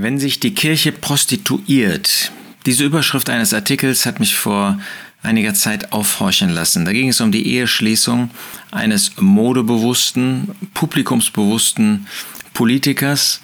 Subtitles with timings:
[0.00, 2.30] Wenn sich die Kirche prostituiert,
[2.66, 4.78] diese Überschrift eines Artikels hat mich vor
[5.24, 6.84] einiger Zeit aufhorchen lassen.
[6.84, 8.30] Da ging es um die Eheschließung
[8.70, 12.06] eines modebewussten, publikumsbewussten
[12.54, 13.40] Politikers,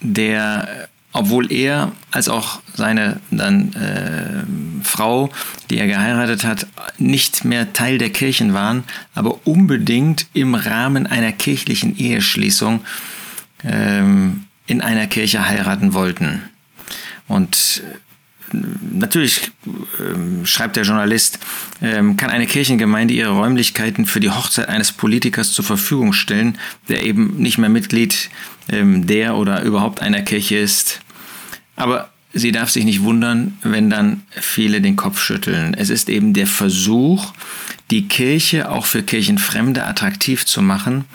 [0.00, 5.30] der, obwohl er als auch seine dann äh, Frau,
[5.70, 6.68] die er geheiratet hat,
[6.98, 8.84] nicht mehr Teil der Kirchen waren,
[9.16, 12.80] aber unbedingt im Rahmen einer kirchlichen Eheschließung
[13.64, 14.39] ähm,
[14.70, 16.42] in einer Kirche heiraten wollten.
[17.26, 17.82] Und
[18.52, 18.56] äh,
[18.92, 21.40] natürlich äh, schreibt der Journalist,
[21.80, 26.56] äh, kann eine Kirchengemeinde ihre Räumlichkeiten für die Hochzeit eines Politikers zur Verfügung stellen,
[26.88, 28.30] der eben nicht mehr Mitglied
[28.68, 31.00] ähm, der oder überhaupt einer Kirche ist.
[31.74, 35.74] Aber sie darf sich nicht wundern, wenn dann viele den Kopf schütteln.
[35.74, 37.32] Es ist eben der Versuch,
[37.90, 41.06] die Kirche auch für Kirchenfremde attraktiv zu machen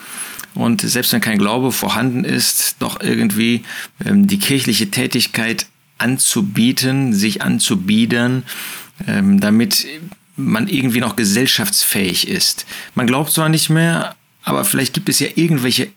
[0.56, 3.64] und selbst wenn kein Glaube vorhanden ist, doch irgendwie
[4.04, 8.44] ähm, die kirchliche Tätigkeit anzubieten, sich anzubiedern,
[9.08, 9.86] ähm, damit
[10.36, 12.66] man irgendwie noch gesellschaftsfähig ist.
[12.94, 15.90] Man glaubt zwar nicht mehr, aber vielleicht gibt es ja irgendwelche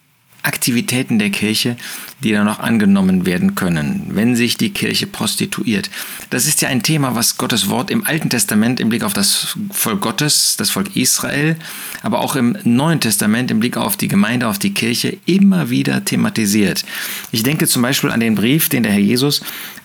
[0.49, 1.77] Aktivitäten der Kirche,
[2.25, 5.91] die dann noch angenommen werden können, wenn sich die Kirche prostituiert.
[6.31, 9.57] Das ist ja ein Thema, was Gottes Wort im Alten Testament im Blick auf das
[9.71, 11.57] Volk Gottes, das Volk Israel,
[12.03, 16.05] aber auch im Neuen Testament im Blick auf die Gemeinde, auf die Kirche immer wieder
[16.05, 16.85] thematisiert.
[17.31, 19.43] Ich denke zum Beispiel an den Brief, den der Herr Jesus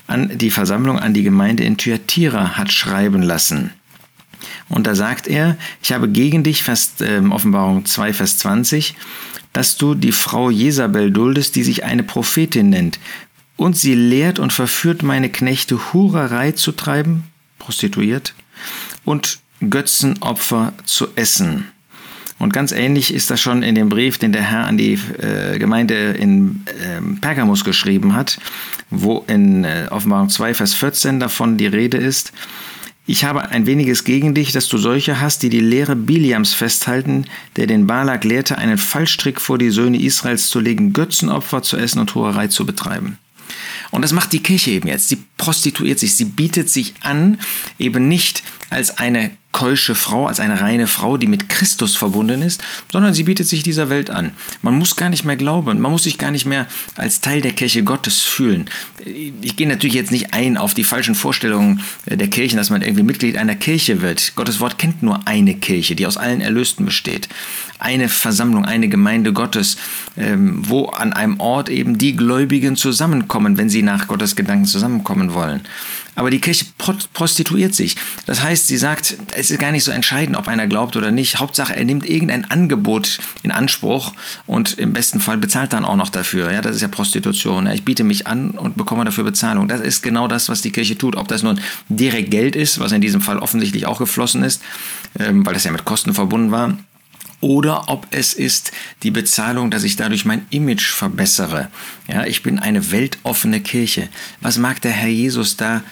[0.08, 3.72] an die Versammlung, an die Gemeinde in Thyatira hat schreiben lassen.
[4.74, 8.96] Und da sagt er, ich habe gegen dich, Vers, äh, Offenbarung 2, Vers 20,
[9.54, 13.00] dass du die Frau Jesabel duldest, die sich eine Prophetin nennt,
[13.56, 17.26] und sie lehrt und verführt meine Knechte Hurerei zu treiben,
[17.60, 18.34] prostituiert,
[19.06, 21.68] und Götzenopfer zu essen.
[22.40, 25.60] Und ganz ähnlich ist das schon in dem Brief, den der Herr an die äh,
[25.60, 28.40] Gemeinde in äh, Pergamus geschrieben hat,
[28.90, 32.34] wo in äh, Offenbarung 2, Vers 14 davon die Rede ist.
[33.06, 37.26] Ich habe ein weniges gegen dich, dass du solche hast, die die Lehre Biliams festhalten,
[37.58, 42.00] der den Balak lehrte, einen Fallstrick vor die Söhne Israels zu legen, Götzenopfer zu essen
[42.00, 43.18] und Hoherei zu betreiben.
[43.92, 45.10] Und das macht die Kirche eben jetzt.
[45.10, 47.40] Sie prostituiert sich, sie bietet sich an,
[47.78, 48.42] eben nicht
[48.74, 52.62] als eine keusche Frau, als eine reine Frau, die mit Christus verbunden ist,
[52.92, 54.32] sondern sie bietet sich dieser Welt an.
[54.62, 56.68] Man muss gar nicht mehr glauben, man muss sich gar nicht mehr
[56.98, 58.66] als Teil der Kirche Gottes fühlen.
[59.42, 63.04] Ich gehe natürlich jetzt nicht ein auf die falschen Vorstellungen der Kirchen, dass man irgendwie
[63.04, 64.36] Mitglied einer Kirche wird.
[64.36, 67.30] Gottes Wort kennt nur eine Kirche, die aus allen Erlösten besteht.
[67.78, 69.78] Eine Versammlung, eine Gemeinde Gottes,
[70.18, 75.34] ähm, wo an einem Ort eben die Gläubigen zusammenkommen, wenn sie nach Gottes Gedanken zusammenkommen
[75.34, 75.62] wollen.
[76.16, 76.66] Aber die Kirche
[77.14, 77.96] prostituiert sich.
[78.26, 81.40] Das heißt, sie sagt, es ist gar nicht so entscheidend, ob einer glaubt oder nicht.
[81.40, 84.14] Hauptsache, er nimmt irgendein Angebot in Anspruch
[84.46, 86.52] und im besten Fall bezahlt dann auch noch dafür.
[86.52, 87.68] Ja, das ist ja Prostitution.
[87.68, 89.68] Ich biete mich an und bekomme dafür Bezahlung.
[89.68, 91.16] Das ist genau das, was die Kirche tut.
[91.16, 91.60] Ob das nun
[91.90, 94.62] direkt Geld ist, was in diesem Fall offensichtlich auch geflossen ist,
[95.20, 96.78] ähm, weil das ja mit Kosten verbunden war
[97.44, 98.72] oder ob es ist
[99.04, 101.70] die Bezahlung, dass ich dadurch mein Image verbessere.
[102.08, 104.08] Ja, ich bin eine weltoffene Kirche.
[104.40, 105.84] Was mag der Herr Jesus da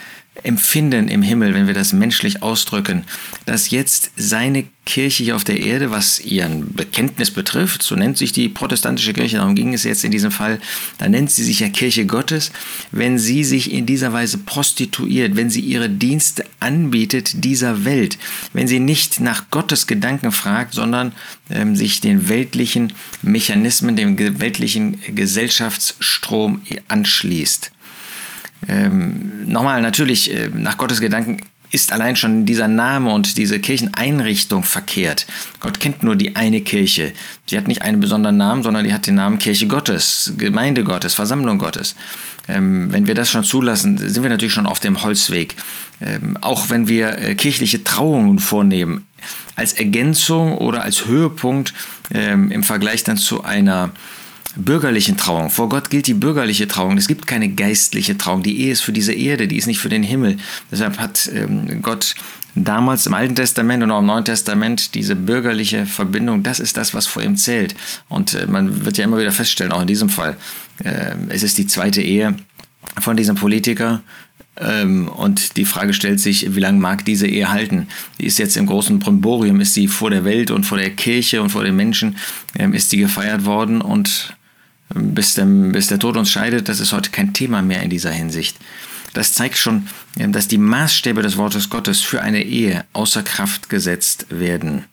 [0.43, 3.03] empfinden im Himmel, wenn wir das menschlich ausdrücken,
[3.45, 8.31] dass jetzt seine Kirche hier auf der Erde, was ihren Bekenntnis betrifft, so nennt sich
[8.31, 10.59] die protestantische Kirche, darum ging es jetzt in diesem Fall,
[10.97, 12.51] da nennt sie sich ja Kirche Gottes,
[12.91, 18.17] wenn sie sich in dieser Weise prostituiert, wenn sie ihre Dienste anbietet dieser Welt,
[18.53, 21.13] wenn sie nicht nach Gottes Gedanken fragt, sondern
[21.51, 27.71] ähm, sich den weltlichen Mechanismen, dem weltlichen Gesellschaftsstrom anschließt.
[29.51, 31.41] Nochmal, natürlich, äh, nach Gottes Gedanken
[31.71, 35.25] ist allein schon dieser Name und diese Kircheneinrichtung verkehrt.
[35.59, 37.13] Gott kennt nur die eine Kirche.
[37.47, 41.13] Sie hat nicht einen besonderen Namen, sondern die hat den Namen Kirche Gottes, Gemeinde Gottes,
[41.13, 41.95] Versammlung Gottes.
[42.47, 45.55] Ähm, wenn wir das schon zulassen, sind wir natürlich schon auf dem Holzweg.
[46.01, 49.05] Ähm, auch wenn wir äh, kirchliche Trauungen vornehmen,
[49.55, 51.73] als Ergänzung oder als Höhepunkt
[52.13, 53.91] ähm, im Vergleich dann zu einer
[54.55, 55.49] bürgerlichen Trauung.
[55.49, 56.97] Vor Gott gilt die bürgerliche Trauung.
[56.97, 58.43] Es gibt keine geistliche Trauung.
[58.43, 60.37] Die Ehe ist für diese Erde, die ist nicht für den Himmel.
[60.71, 62.15] Deshalb hat ähm, Gott
[62.55, 66.93] damals im Alten Testament und auch im Neuen Testament diese bürgerliche Verbindung, das ist das,
[66.93, 67.75] was vor ihm zählt.
[68.09, 70.37] Und äh, man wird ja immer wieder feststellen, auch in diesem Fall,
[70.83, 72.35] äh, es ist die zweite Ehe
[72.99, 74.01] von diesem Politiker.
[74.57, 77.87] Ähm, und die Frage stellt sich, wie lange mag diese Ehe halten?
[78.19, 81.41] Die ist jetzt im großen Brimborium, ist sie vor der Welt und vor der Kirche
[81.41, 82.17] und vor den Menschen,
[82.57, 84.35] ähm, ist die gefeiert worden und
[84.93, 88.11] bis, dem, bis der Tod uns scheidet, das ist heute kein Thema mehr in dieser
[88.11, 88.57] Hinsicht.
[89.13, 94.27] Das zeigt schon, dass die Maßstäbe des Wortes Gottes für eine Ehe außer Kraft gesetzt
[94.29, 94.85] werden.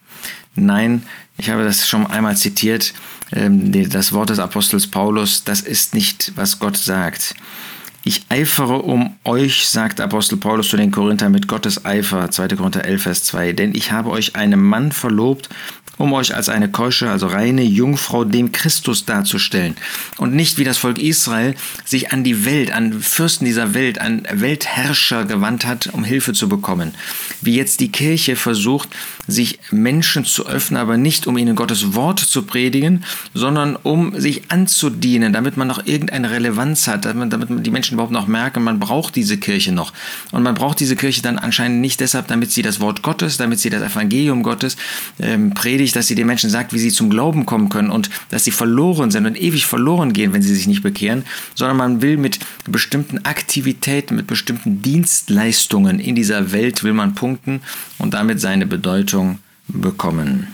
[0.57, 1.03] Nein,
[1.37, 2.95] ich habe das schon einmal zitiert,
[3.33, 7.35] ähm, das Wort des Apostels Paulus, das ist nicht, was Gott sagt.
[8.05, 12.49] Ich eifere um euch, sagt Apostel Paulus zu den Korinthern mit Gottes Eifer, 2.
[12.57, 15.51] Korinther 11, Vers 2, denn ich habe euch einem Mann verlobt,
[15.99, 19.77] um euch als eine keusche, also reine Jungfrau dem Christus darzustellen.
[20.17, 21.55] Und nicht wie das Volk Israel
[21.85, 26.49] sich an die Welt, an Fürsten dieser Welt, an Weltherrscher gewandt hat, um Hilfe zu
[26.49, 26.95] bekommen.
[27.41, 28.89] Wie jetzt die Kirche versucht,
[29.27, 33.05] sich Menschen zu öffnen, aber nicht um ihnen Gottes Wort zu predigen,
[33.35, 37.33] sondern um sich anzudienen, damit man noch irgendeine Relevanz hat, damit,
[37.67, 39.93] die Menschen überhaupt noch merken, man braucht diese Kirche noch.
[40.33, 43.61] Und man braucht diese Kirche dann anscheinend nicht deshalb, damit sie das Wort Gottes, damit
[43.61, 44.77] sie das Evangelium Gottes
[45.21, 48.11] ähm, predigt, wichtig, dass sie den Menschen sagt, wie sie zum Glauben kommen können und
[48.31, 51.25] dass sie verloren sind und ewig verloren gehen, wenn sie sich nicht bekehren,
[51.55, 57.61] sondern man will mit bestimmten Aktivitäten, mit bestimmten Dienstleistungen in dieser Welt will man punkten
[57.99, 59.39] und damit seine Bedeutung
[59.69, 60.49] bekommen.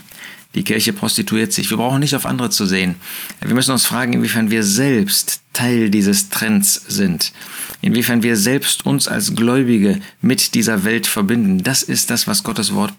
[0.55, 1.69] Die Kirche prostituiert sich.
[1.69, 2.95] Wir brauchen nicht auf andere zu sehen.
[3.41, 7.33] Wir müssen uns fragen, inwiefern wir selbst Teil dieses Trends sind.
[7.81, 11.61] Inwiefern wir selbst uns als Gläubige mit dieser Welt verbinden.
[11.63, 12.93] Das ist das, was Gottes Wort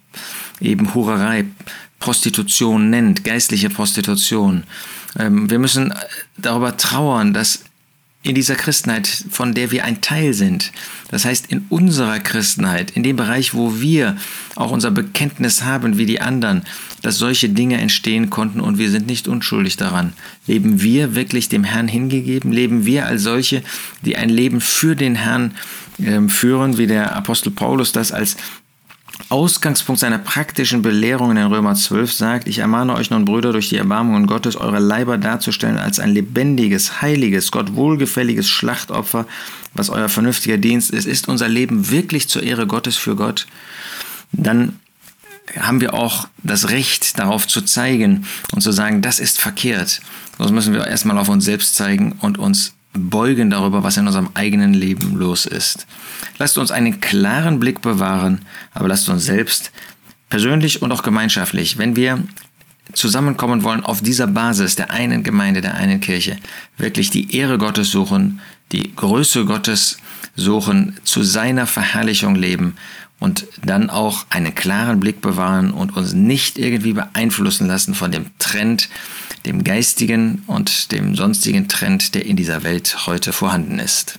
[0.61, 1.47] eben Hurerei,
[1.99, 4.65] Prostitution nennt, geistliche Prostitution.
[5.19, 5.95] Ähm, wir müssen
[6.37, 7.65] darüber trauern, dass
[8.27, 10.73] in dieser Christenheit, von der wir ein Teil sind,
[11.11, 14.17] das heißt in unserer Christenheit, in dem Bereich, wo wir
[14.57, 16.63] auch unser Bekenntnis haben wie die anderen,
[17.03, 20.13] dass solche Dinge entstehen konnten und wir sind nicht unschuldig daran.
[20.49, 22.51] Leben wir wirklich dem Herrn hingegeben?
[22.51, 23.63] Leben wir als solche,
[24.03, 25.55] die ein Leben für den Herrn
[25.99, 28.37] äh, führen, wie der Apostel Paulus das als
[29.29, 33.77] Ausgangspunkt seiner praktischen Belehrungen in Römer 12 sagt, ich ermahne euch nun, Brüder, durch die
[33.77, 39.27] Erbarmungen Gottes, eure Leiber darzustellen als ein lebendiges, heiliges, Gott wohlgefälliges Schlachtopfer,
[39.75, 41.07] was euer vernünftiger Dienst ist.
[41.07, 43.47] Ist unser Leben wirklich zur Ehre Gottes für Gott?
[44.33, 44.79] Dann
[45.59, 50.01] haben wir auch das Recht, darauf zu zeigen und zu sagen, das ist verkehrt.
[50.39, 54.31] Sonst müssen wir erstmal auf uns selbst zeigen und uns beugen darüber, was in unserem
[54.35, 55.87] eigenen Leben los ist.
[56.39, 58.41] Lasst uns einen klaren Blick bewahren,
[58.73, 59.73] aber lasst uns selbst
[60.29, 62.23] persönlich und auch gemeinschaftlich, wenn wir
[62.93, 66.37] zusammenkommen wollen auf dieser Basis der einen Gemeinde, der einen Kirche,
[66.79, 68.41] wirklich die Ehre Gottes suchen,
[68.73, 69.99] die Größe Gottes
[70.37, 72.77] suchen, zu seiner Verherrlichung leben
[73.19, 78.27] und dann auch einen klaren Blick bewahren und uns nicht irgendwie beeinflussen lassen von dem
[78.39, 78.89] Trend,
[79.47, 84.19] dem geistigen und dem sonstigen Trend, der in dieser Welt heute vorhanden ist.